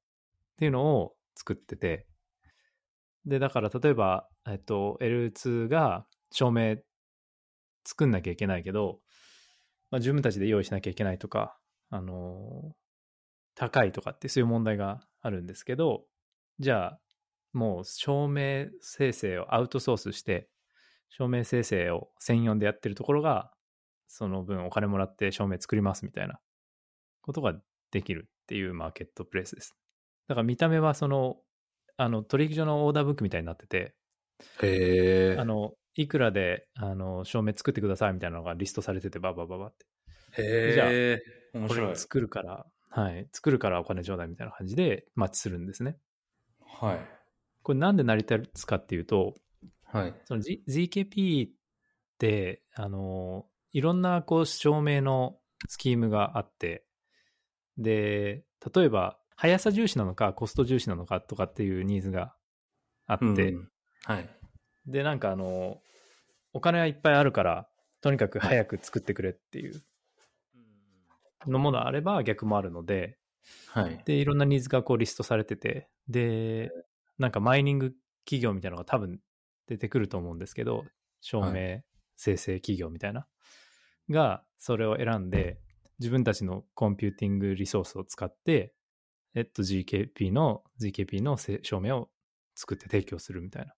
[0.58, 2.08] ていうのを作ってて、
[3.26, 6.78] で、だから例えば、えっと、L2 が証明
[7.84, 9.00] 作んなきゃいけないけど、
[9.92, 11.58] まあ、自分たちで用意しなきゃいけないとか、
[11.90, 12.74] あの、
[13.56, 16.06] 高いとかってそういう問題があるんですけど、
[16.60, 17.00] じゃあ、
[17.54, 20.50] もう証明生成をアウトソースして、
[21.10, 23.52] 証明生成を専用でやってるところが、
[24.08, 26.40] その分お金もらって証明作りますみたいな
[27.22, 27.56] ことが
[27.92, 29.76] できるっていうマーケットプレイスです。
[30.28, 31.38] だから見た目はその、
[31.98, 33.96] あの、取引所のオーダーブックみたいになってて、
[34.62, 39.86] へあの、いくらで、あの、証明作ってくださいみたいなのがリストされてて、ババババって。
[40.42, 41.22] へえ。
[41.54, 41.96] 面白い。
[41.96, 43.28] 作るから、はい。
[43.32, 45.98] 作るからお金ちょうだいみたいな感じでマッチするんですね。
[46.60, 47.00] はい。
[47.64, 49.36] これなんで成り立つかっていうと、
[49.86, 50.14] はい。
[50.26, 51.52] その、G、ZKP っ
[52.18, 55.38] て、あの、いろんなこう証明の
[55.70, 56.86] スキームがあって、
[57.78, 62.36] で、例えば、速さ重視なのか、コスト重視なのかとかっていうニーズが
[63.06, 63.70] あって、うん、
[64.06, 64.30] はい。
[64.88, 65.82] で、なんかあの、
[66.54, 67.68] お金はいっぱいあるから、
[68.02, 69.84] とにかく早く作ってくれっていう
[71.48, 73.18] のものあれば逆もあるので、
[73.70, 74.02] はい。
[74.06, 76.72] で、いろんなニーズがこうリストされてて、で、
[77.18, 77.94] なんかマイニング
[78.26, 79.20] 企業みたいなのが多分
[79.68, 80.86] 出てくると思うんですけど、
[81.22, 81.82] 証明
[82.16, 83.28] 生成企業みたいな、は
[84.10, 85.60] い、がそれを選んで、
[86.00, 88.75] 自分たちのコンピューティングリソースを使って、
[89.36, 92.10] えっと、GKP の、GKP の証明を
[92.56, 93.76] 作って提供するみたいな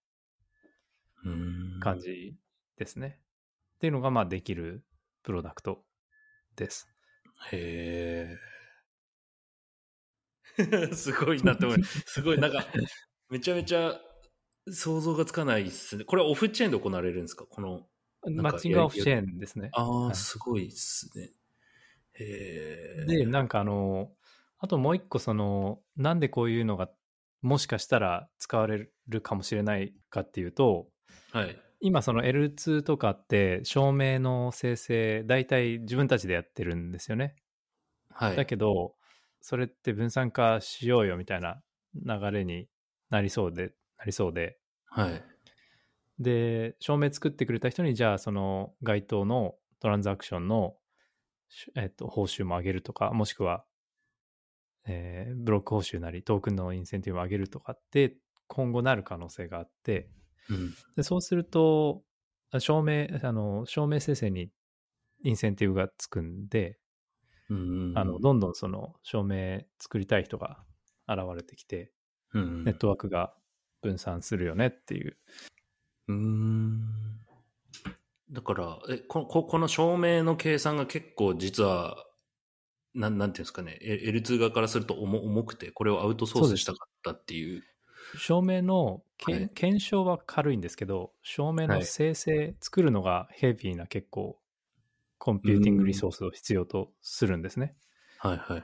[1.80, 2.38] 感じ
[2.78, 3.20] ですね。
[3.76, 4.86] っていうのが、まあ、できる
[5.24, 5.84] プロダクト
[6.56, 6.88] です。
[7.52, 8.38] へ
[10.60, 10.93] え。
[10.96, 11.84] すごいなって思う。
[11.84, 12.65] すごい、なんか、
[13.30, 14.00] めちゃめちゃ
[14.72, 16.04] 想像がつかないっすね。
[16.04, 17.46] これはオフチェーンで行われるんですか？
[17.46, 17.88] この。
[18.30, 19.70] マッチングはオフチェーンですね。
[19.74, 21.32] ああ、はいすごいっすね。
[22.20, 23.06] へえ。
[23.06, 24.12] で、なんかあの、
[24.60, 26.89] あともう一個その、なんでこういうのが
[27.41, 30.88] もしかしたら使われるかもしれないかっていうと、
[31.32, 31.60] はい。
[31.80, 37.36] 今その L2 とかって照明の生成大体自分たちでやってるんですよね。
[38.12, 38.36] はい。
[38.36, 38.96] だけど、
[39.41, 41.62] それって分散化しようよみたいな
[41.93, 42.67] 流れに
[43.10, 44.58] なりそうで、なりそうで。
[44.86, 45.24] はい。
[46.20, 50.76] で、照明作ってくれた人に、じゃあその該当のトランザクションの、
[51.50, 53.63] しえっと、報酬も上げるとか、もしくは、
[54.88, 60.10] えーブロック報酬なりトークンのインセンティブを上げるとかって今後なる可能性があって、
[60.50, 60.73] うん。
[60.95, 62.02] でそうすると、
[62.60, 64.50] 証明、あの、証明生成に
[65.23, 66.80] インセンティブがつくんで、
[67.50, 67.93] うん。
[67.95, 70.63] あの、どんどんその証明作りたい人が
[71.08, 71.91] 現れてきて、
[72.34, 72.63] うん。
[72.63, 73.34] ネットワークが
[73.82, 75.17] 分散するよねっていう。
[76.08, 76.82] うーん。
[78.32, 82.07] だから、え、こここの証明の計算が結構実は、
[82.97, 87.63] なんなんていうんですかね、え L2 側からすると重重くて、これをアウトソースしたかったっていう。
[88.17, 94.39] 証明のけ、はい検証は軽いんですけど、証明のはい生成、作るのがヘビーな結構、
[95.19, 97.73] コンピューティングリソースを必要とするんですね。
[98.17, 98.63] はいはい。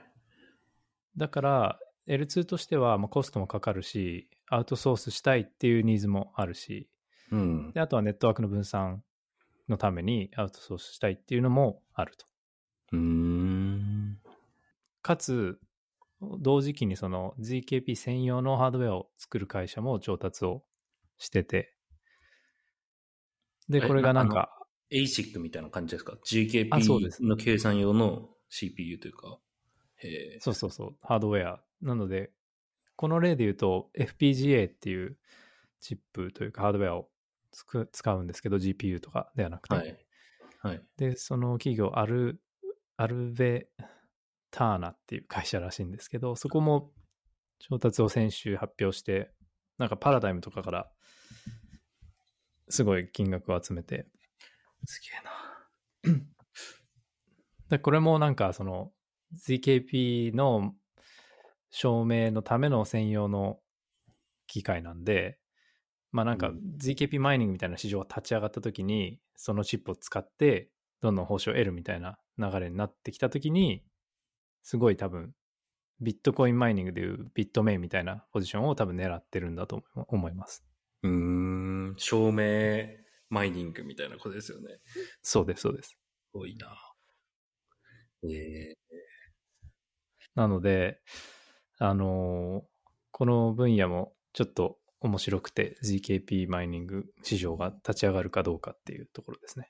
[1.15, 6.89] だから、L2 としてはまあコストもかかるし、アウトソースしたいっていうニーズもあるし、
[7.31, 7.81] うんで。
[7.81, 9.03] あとはネットワークの分散
[9.69, 12.25] のためにアウトソースしたいっていうのもあると。
[12.93, 13.82] うーん。
[15.03, 15.59] かつ、
[16.39, 20.63] 同時期にその ZKP 専用のハードウェアを作る会社も調達を
[21.17, 21.75] してて、
[23.69, 24.49] で、えこれがなんか、
[24.91, 29.39] ASIC みたいな感じですか ?GKP すの計算用の CPU というか。
[29.97, 30.39] へえ。
[30.39, 31.63] そうそうそう、ハードウェア。
[31.81, 32.31] なので、
[32.95, 35.17] この例で言うと FPGA っていう
[35.79, 37.09] チップというかハードウェアを
[37.51, 39.75] つく使うんですけど、GPU とかではなくて。
[39.75, 39.97] はい。
[40.59, 40.81] はい。
[40.97, 42.41] で、その企業、アル、
[42.97, 43.67] アルベ
[44.53, 46.91] ターナっていう会社らしいんですけど、そこも
[47.59, 49.31] 調達を先週発表して、
[49.79, 50.91] なんかパラダイムとかから、
[52.69, 54.05] すごい金額を集めて、
[54.85, 56.19] すげえな。
[57.69, 58.91] でこれもなんかその
[59.47, 60.75] ZKP の
[61.71, 63.59] 証明のための専用の
[64.45, 65.39] 機械なんで、
[66.11, 70.69] まあなんかうん ZKP マイニングみたいな市場が立ち上がった時に、そのチップを使って
[71.01, 73.83] どんどん報酬を得るみたいな流れになってきた時に、
[74.63, 75.33] すごい多分
[76.01, 80.65] ビットコインマイニングでいうビットメインみたいなポジションを多分狙ってるんだと思います。
[81.03, 81.95] うーん。
[81.97, 82.87] 証明
[83.29, 84.79] マイニングみたいなことですよね。
[85.21, 85.89] そうです、そうです。
[85.89, 85.97] す
[86.33, 86.67] ごいな。
[88.23, 88.75] ええ
[90.35, 90.99] なので、
[91.77, 92.73] あのー
[93.15, 99.69] この分野もちょっと面白くて ZKP マイニング市場が立ち上がるかどうかっていうところですね。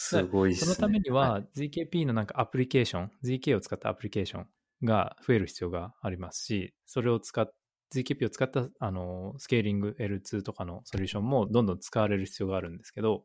[0.00, 0.56] すごいね。
[0.56, 4.46] そのためには、い ZKP のなんかアプリケーション、ZK を使ったアプリケーション
[4.84, 7.52] が増える必要がありますし、それを使っ
[7.92, 13.24] ZKP を使ったあのスケーリング L2 とかのソリューションもどんどん使われる必要があるんですけど、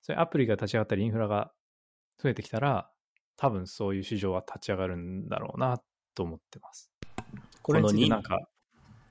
[0.00, 1.52] そういうアプリが立ち上がったりインフラが
[2.22, 2.90] 増えてきたら、
[3.36, 5.82] 多分そういう市場は立ち上がるんだろうな
[6.14, 6.90] と思ってます。
[7.60, 8.38] これになんか、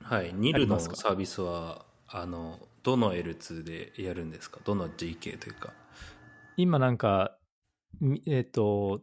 [0.01, 0.33] はい。
[0.33, 4.59] ニルのサービスは、あの、どの L2 でやるんですか？
[4.63, 5.71] どの GK というか。
[6.61, 7.37] 今なんか、
[8.01, 9.01] みえっ、と、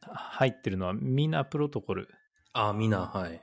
[0.00, 2.08] 入ってるのはミナプロトコル。
[2.52, 3.40] あ、みんな、はい。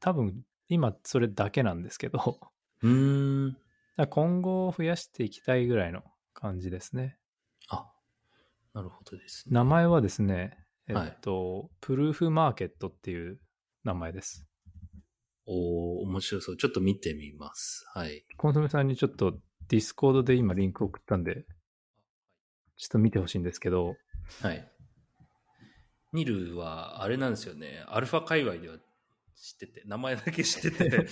[0.00, 2.38] 多分今それだけなんですけど、
[2.82, 3.56] うーん。
[4.10, 6.02] 今後増やしていきたいぐらいの
[6.34, 7.16] 感じですね。
[7.70, 7.90] あ、
[8.74, 9.54] なるほどですね。
[9.54, 13.40] 名前はですね、えはいっと、プルーフマーケットっていう
[13.84, 14.46] 名前です。
[15.46, 16.56] おー面白そう。
[16.58, 17.86] ちょっと見てみます。
[17.94, 18.26] はい。
[18.36, 21.46] コンソメさんにちょっとディスコードで今リンク送ったんで、
[22.76, 23.96] ちょっと見てほしいんですけど、
[24.42, 24.68] はい。
[26.12, 27.84] Nil は、あれなんですよね。
[27.88, 28.76] アルファ界隈では
[29.34, 31.06] 知ってて、名前だけ知ってて、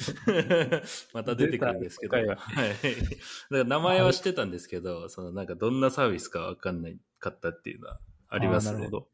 [1.12, 2.26] また出てくるんですけど、はい。
[2.26, 2.38] だか
[3.50, 8.74] ら名前は知ってたんですけど、そのなんかどんなサービスかわかんないかったっていうのはありますね。
[8.74, 9.08] なるほど。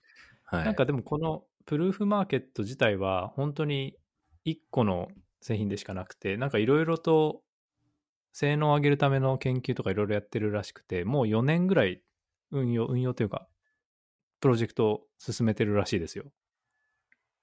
[0.45, 0.65] はい。
[0.67, 3.97] なんかでもこの Proof Market 自体は本当に
[4.47, 5.09] 1個の
[5.41, 7.43] 製品でしかなくて、なんかいろいろと
[8.33, 12.03] 性能を上げるための研究とかいろいろやってるらしくて、もう4年ぐらい
[12.51, 13.49] 運用、運用というか、
[14.41, 16.25] プロジェクトを進めてるらしいですよ。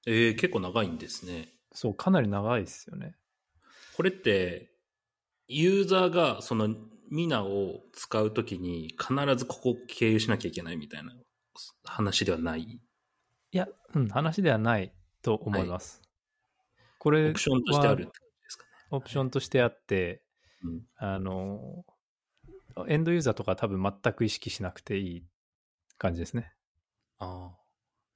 [0.08, 1.50] えー、結構長いんですね。
[1.74, 3.15] そう、かなり長いですよね。
[3.96, 4.72] これって、
[5.48, 6.70] ユーザーがその
[7.12, 11.13] ミナを使うときに必ずここ経由しなきゃいけないみたいな
[11.84, 12.62] 話ではない？
[12.62, 12.80] い
[13.52, 14.91] や、うん、話ではない
[15.22, 16.02] と思います。
[16.98, 18.70] これはオプションとしてあるって感じですかね。
[18.91, 20.24] オプションとしてあって、
[20.63, 21.86] うんあの、
[22.88, 25.24] エンドユーザーとか多分全く意識しなくていい
[25.98, 26.54] 感じですね。
[27.20, 27.58] ああ。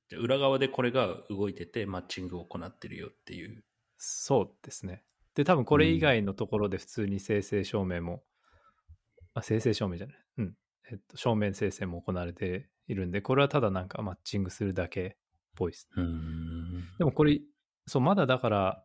[0.10, 3.63] じゃあ裏側でこれが動いてて、マッチングを行ってるよっていう。
[3.98, 5.04] そうですね。
[5.36, 8.24] で、多分これ以外のところで普通に生成証明も、
[9.34, 10.17] あ、生成証明じゃない。
[10.39, 10.56] うん。
[10.91, 15.12] えっと、証明生成も行われているんで、これはただなんかマッチングするだけっ
[15.56, 15.88] ぽいです。
[15.95, 16.88] うん。
[16.98, 17.39] でもこれ、
[17.88, 18.84] そう、まだだから、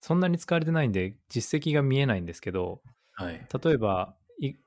[0.00, 3.46] そんなに使われてないんで、実績が見えないんですけど、はい。
[3.62, 4.19] 例えば、い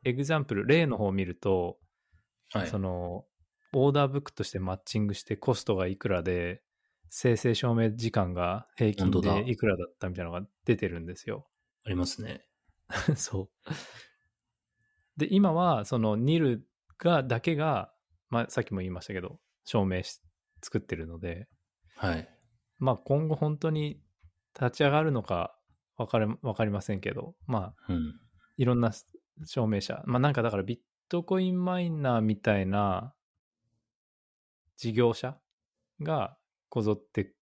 [0.03, 1.77] エグザンプル、例の方を見ると、
[2.51, 2.67] はい。
[2.67, 3.25] その、
[3.73, 6.61] オーダーブックとしてマッチングしてコストがいくらで、
[7.09, 11.47] 生成証明時間が平均でいくらだったみたいなのが出てるんですよ。
[11.85, 12.45] ありますね。
[13.15, 13.49] そう。
[15.17, 17.93] で、今は、その、ニルが、だけが、
[18.29, 20.21] まあ、さっきも言いましたけど、証明し、
[20.61, 21.47] 作ってるので、
[21.95, 22.29] はい。
[22.79, 24.01] まあ、今後本当に
[24.59, 25.55] 立ち上がるのか
[25.97, 28.19] 分かれ、わかりませんけど、まあ、うん。
[28.57, 28.91] いろんな
[29.45, 33.13] 証明者、まあなんかだからビットコインマイナーみたいな
[34.77, 35.37] 事業者
[36.01, 36.37] が
[36.69, 37.33] こぞって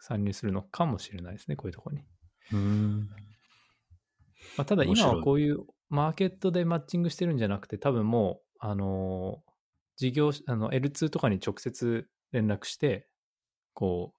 [0.00, 2.04] 参入するのかもしれないですね、こういうところに。
[2.52, 3.08] うん。
[4.56, 9.56] まあ、ただ今はこういうマーケットでマッチングしてるんじゃなくて、多分もう、あのー
[9.96, 13.08] 事業者、あの L2 とかに直接連絡して、
[13.72, 14.18] こう、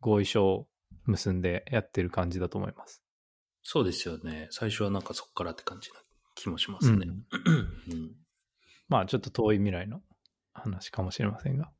[0.00, 0.66] 合意書を
[1.06, 3.02] 結んでやってる感じだと思います。
[3.62, 4.48] そうですよね。
[4.50, 6.00] 最初はなんかそこからって感じな
[6.34, 7.06] 気もしますね。
[7.06, 8.16] うんうん。
[8.88, 10.02] まあちょっと遠い未来の
[10.52, 11.70] 話かもしれませんが、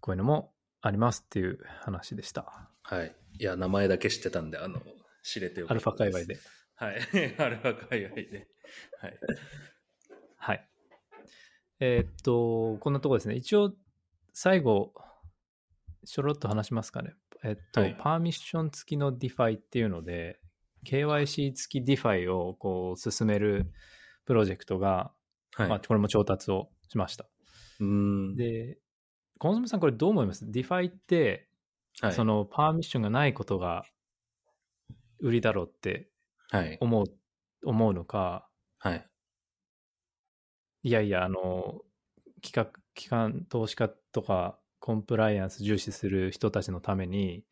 [0.00, 2.70] こういうのもありますっていう話でした。
[2.82, 3.14] はい。
[3.38, 4.80] いや、名前だけ知ってたんで、あの、
[5.22, 6.34] 知れてよかアルったファ界隈で。
[6.34, 6.48] す。
[6.74, 6.96] はい。
[7.38, 8.48] アルファ界隈で。
[8.98, 9.18] はい。
[10.36, 10.68] はい。
[11.80, 13.36] えーっと、こんなところですね。
[13.36, 13.74] 一応、
[14.32, 14.92] 最後、
[16.04, 17.14] ちょろっと話しますかね。
[17.44, 20.40] えっと、はいパーミッション付きの DeFi っていうので、
[20.86, 23.72] KYC 付き DeFi をこう進める
[24.24, 25.12] プロジェクトが、
[25.54, 25.68] はい。
[25.68, 27.26] まあ、これも調達をしました。
[27.80, 28.36] うん。
[28.36, 28.78] で、
[29.38, 31.48] コンソメさんこれどう思います ?DeFi って、
[32.00, 32.12] はい。
[32.12, 33.84] そのパーミッションがないことが
[35.20, 36.08] 売りだろうって
[36.50, 36.78] はい。
[36.80, 37.06] 思う、
[37.64, 39.06] 思うのか、はい。
[40.84, 41.80] いやいや、あの、
[42.42, 47.44] 企画、機関投資家とかコンプライアンス重視する人たちのために、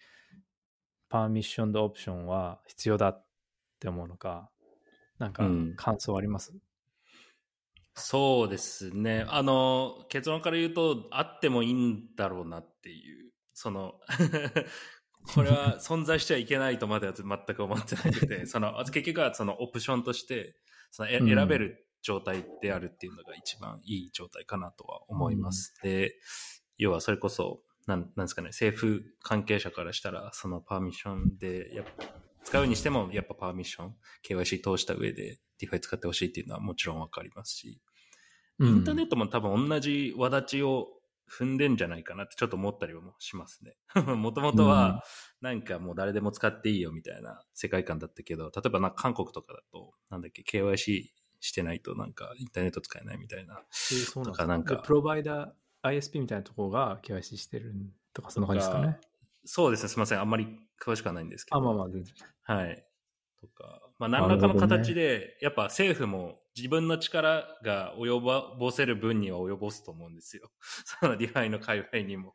[1.11, 3.27] パーミッションとオプションは必要だっ
[3.81, 4.49] て思うのか、
[5.19, 5.75] なんかうん。
[5.77, 6.55] 感想あります、
[7.95, 9.27] そうですね。
[9.29, 13.95] あの、結論から言うと、あってもいいんだろうなっていう、その、
[15.35, 20.57] これは存在しちゃいけないとまでは全く思ってなくて、 その、結局はそのオプションとして、
[20.91, 25.75] その選べる状態であるっていうのが一番いい状態かなとは思います。
[25.83, 26.17] で、
[26.79, 31.85] 要はそれこそ、なんなんですかね、政府関係者からしたら、そのパーミッションで、や
[32.45, 37.81] 使うにしても、やっぱパーミッション、KYC 通した上で DeFi 使ってほしいっていうのはもちろんわかりますし、
[38.61, 40.89] インターネットも多分同じ輪立ちを
[41.31, 43.77] 踏んでんじゃないかなってちょっと思ったりもしますね。
[44.17, 45.05] もともとは、
[45.41, 51.09] なんかもう誰でも使っていいよみたいな世界観だったけど、例えばな韓国とかだと、なんだっけ、KYC
[51.41, 53.61] してないとなんかインターネット使えないみたいな。
[53.61, 57.75] えーそうなんかなんかでプロバイダー、ISP みたいなところが KYC してる
[58.13, 58.99] とか、そんな感じですかね。
[59.45, 60.21] そうですね、すみません。
[60.21, 60.47] あんまり
[60.83, 61.57] 詳しくはないんですけど。
[61.57, 62.15] あ、まあまあ、全然。
[62.43, 62.85] はい。
[63.41, 68.21] とか、まあ何らかの形で、やっぱ政府も自分の力が及
[68.59, 70.51] ぼせる分には及ぼすと思うんですよ。
[71.01, 72.35] その DeFi の界隈にも。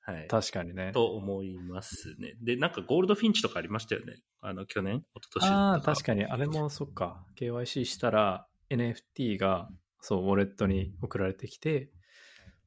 [0.00, 0.26] はい。
[0.28, 0.90] 確かにね。
[0.92, 2.34] と思いますね。
[2.42, 4.16] で、なんか Goldfinch とかありましたよね。
[4.40, 5.04] あの、去年？
[5.14, 6.06] 一昨年ああ、確か。
[6.06, 6.24] かに。
[6.24, 7.24] あれもそっか。
[7.38, 9.68] KYC したら NFT が、
[10.00, 11.92] そう、ウォレットに送られてきて、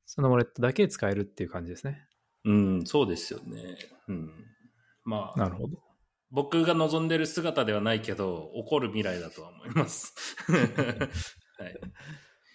[0.05, 2.07] そのウォレットだけ使えるっていう感じですね。
[2.45, 3.77] うん、そうですよね。
[4.07, 4.31] うん。
[5.05, 5.77] まあ、なるほど。
[6.31, 10.15] 僕が望んでる姿ではないけど、起こる未来だとは思います。
[10.49, 11.79] はい。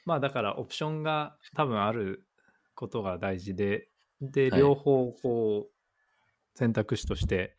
[0.05, 2.27] まあだからオプションが多分ある
[2.75, 3.89] ことが大事で、
[4.21, 7.57] で、はい両方こう選択肢として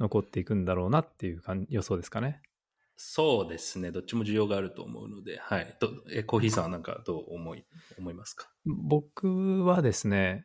[0.00, 2.42] 残っていくんだろうなっていう感予想ですかね。
[3.02, 3.92] そうですね。
[3.92, 5.74] どっちも需要があると思うので、はい。
[5.80, 7.64] どえコーヒーさんはなんかどう思い、
[7.98, 8.50] 思いますか？
[8.66, 10.44] 僕はですね、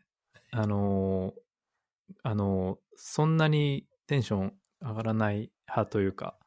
[0.52, 6.38] あのーあのーそんなにテンション上がらない派というか、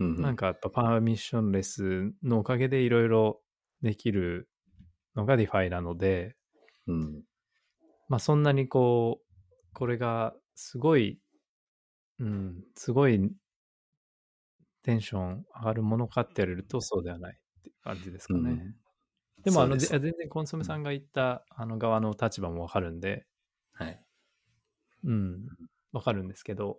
[0.00, 3.40] うんうんなんかやっぱパーミッションレスのおかげでいろいろ
[3.80, 4.48] できる
[5.14, 6.34] のが DeFi なので、
[6.88, 7.22] うん。
[8.08, 9.34] まあそんなにこう、
[9.72, 11.20] これがすごい、
[12.18, 13.30] うん、すごい
[14.84, 18.50] テンション上がるものかって言われるとそうではないっていう感じですかね。
[18.50, 18.74] うん
[19.42, 23.26] でもあの、全然コンソメさんが言ったあの側の立場もわかるんで、
[23.74, 24.00] はい。
[25.04, 25.46] うん、
[25.92, 26.78] わかるんですけど、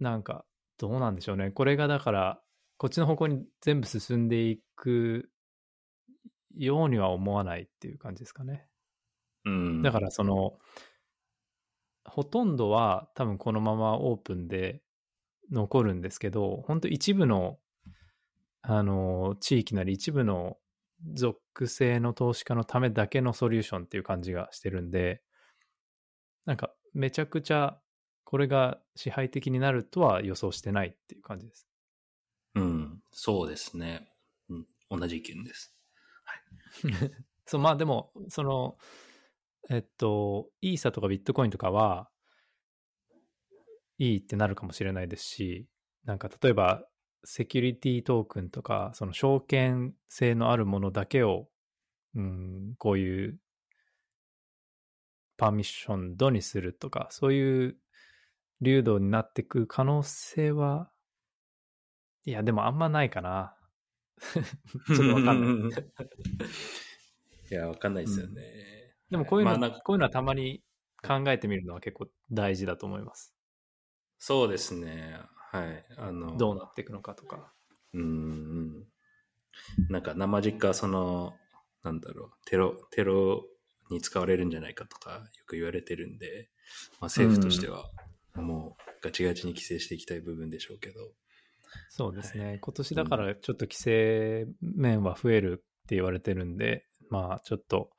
[0.00, 0.46] なんか
[0.78, 1.50] どうなんでしょうね。
[1.50, 2.40] これがだから
[2.78, 5.28] こっちの方向に全部進んでいく
[6.56, 8.66] ようには思わないっていう感じですかね。
[9.44, 9.82] うん。
[9.82, 10.58] だからその、
[12.04, 14.80] ほとんどは多分このままオープンで
[15.50, 17.58] 残るんですけど、本当一部の、
[18.62, 20.58] あの、地域なり一部の
[21.14, 25.22] 属性の投資家のためだけのソリューションっていう感じがしてるんで、
[26.44, 27.78] なんかめちゃくちゃ
[28.24, 31.68] これが支配的になるとは予想してないっていう感じです。
[32.54, 33.02] うん。
[33.12, 34.08] そうですね。
[34.48, 34.66] うん。
[34.90, 35.76] 同じ意見です。
[37.46, 38.78] そう、まあでも、その、
[39.70, 42.10] えっと、イーサとかビットコインとかは、
[43.98, 45.66] いいってなるかもしれないですし、
[46.04, 46.84] なんか例えば、
[47.24, 51.48] セキュリティトークンとか、その証券性のあるものだけを、
[52.14, 53.38] うん、こういう
[55.36, 57.76] パーミッションドにするとか、そういう
[58.60, 60.90] 流動になっていく可能性は、
[62.24, 63.56] いや、でもあんまないかな。
[64.18, 65.80] ちょっとわかんない。
[67.50, 68.42] いや、わかんないですよね。
[69.10, 70.62] でもこういうの、まあこういうのはたまに
[71.02, 73.35] 考えてみるのは結構大事だと思います。
[74.18, 75.20] そうですね。
[75.52, 75.84] はい。
[75.96, 77.52] あの、どうなっていくのかとか。
[77.94, 78.86] うんうん。
[79.88, 81.36] なんか生実家その、
[81.82, 83.44] なんだろう、テロ、テロ
[83.90, 86.48] に使われるんじゃないかとかよく言われてるんで、
[87.00, 87.90] まあ、政府としては
[88.34, 91.12] もうガチガチに規制していきたい部分でしょうけど、
[91.88, 92.46] そうですね。
[92.46, 97.90] はい今年だからちょっと規制面は増えるって言われてるんで、まあちょっと、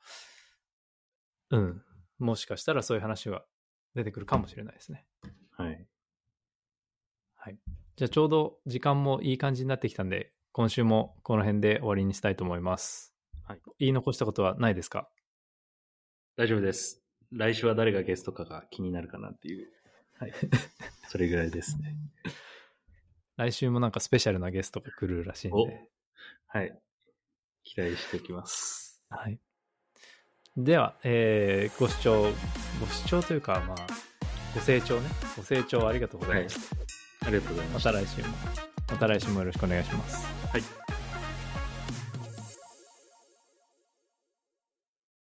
[1.50, 1.82] うん。
[2.18, 3.44] もしかしたらそういう話は
[3.94, 5.06] 出てくるかもしれないですね。
[5.56, 5.87] はい。
[7.98, 8.04] はい。
[8.04, 13.14] じゃあちょうど時間もいい感じになってきたんで、今週もこの辺で終わりにしたいと思います。
[13.44, 13.60] はい。
[13.78, 15.08] 言い残したことはないですか？
[16.36, 17.02] 大丈夫です。
[17.32, 19.68] 来週は誰がゲストかが気になるかなっていう。
[20.18, 20.32] はい。
[21.08, 21.96] それぐらいですね。
[23.36, 25.88] 来週もなんかスペシャルなゲストが来るらしいんおで。
[26.46, 26.78] はい。
[27.64, 29.02] 期待しておきます。
[29.10, 29.38] はい。
[30.56, 32.22] では、えーご視聴、
[32.80, 33.86] ご視聴というか、まあ、
[34.54, 35.08] ご清聴ね。
[35.36, 36.97] ご清聴ありがとうございました。
[37.26, 38.28] ありがとうございますまた来週も、
[38.90, 40.37] また来週もよろしくお願いします。